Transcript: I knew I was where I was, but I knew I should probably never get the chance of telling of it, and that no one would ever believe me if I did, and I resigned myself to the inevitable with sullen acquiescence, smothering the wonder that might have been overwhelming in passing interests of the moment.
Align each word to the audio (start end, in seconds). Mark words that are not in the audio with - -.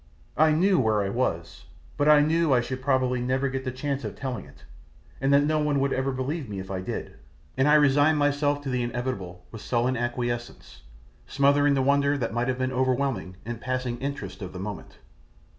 I 0.35 0.51
knew 0.51 0.77
I 0.77 0.77
was 0.77 0.83
where 0.87 1.01
I 1.05 1.09
was, 1.09 1.65
but 1.95 2.09
I 2.09 2.21
knew 2.21 2.55
I 2.55 2.59
should 2.61 2.81
probably 2.81 3.21
never 3.21 3.49
get 3.49 3.63
the 3.65 3.71
chance 3.71 4.03
of 4.03 4.15
telling 4.15 4.45
of 4.47 4.55
it, 4.55 4.63
and 5.21 5.31
that 5.31 5.43
no 5.43 5.59
one 5.59 5.79
would 5.79 5.93
ever 5.93 6.11
believe 6.11 6.49
me 6.49 6.57
if 6.57 6.71
I 6.71 6.81
did, 6.81 7.19
and 7.55 7.67
I 7.67 7.75
resigned 7.75 8.17
myself 8.17 8.61
to 8.61 8.69
the 8.69 8.81
inevitable 8.81 9.45
with 9.51 9.61
sullen 9.61 9.95
acquiescence, 9.95 10.81
smothering 11.27 11.75
the 11.75 11.83
wonder 11.83 12.17
that 12.17 12.33
might 12.33 12.47
have 12.47 12.57
been 12.57 12.73
overwhelming 12.73 13.35
in 13.45 13.59
passing 13.59 13.99
interests 13.99 14.41
of 14.41 14.53
the 14.53 14.59
moment. 14.59 14.97